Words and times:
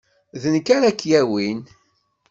D 0.41 0.43
nekk 0.53 0.67
ara 0.75 0.97
k-yawin. 0.99 1.59